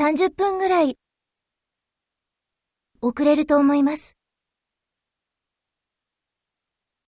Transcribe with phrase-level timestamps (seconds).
[0.00, 0.96] 30分ぐらい
[3.02, 4.16] 遅れると思います。